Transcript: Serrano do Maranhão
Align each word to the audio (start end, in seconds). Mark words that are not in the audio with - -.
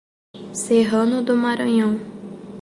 Serrano 0.53 1.21
do 1.21 1.35
Maranhão 1.37 1.99